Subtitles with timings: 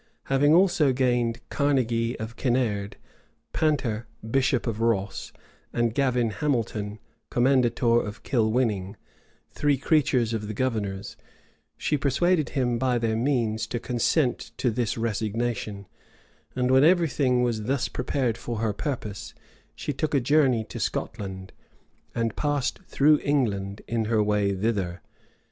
[0.23, 2.97] Having also gained Carnegy of Kinnaird,
[3.53, 5.31] Panter, bishop of Ross,
[5.73, 6.97] and Gavin Hamilton,
[7.29, 8.95] commendator of Kilwinning,
[9.51, 11.17] three creatures of the governor's,
[11.77, 15.85] she persuaded him, by their means, to consent to this resignation;[*]
[16.55, 19.35] and when every thing was thus prepared for her purpose,
[19.75, 21.53] she took a journey to Scotland,
[22.15, 25.03] and passed through England in her way thither.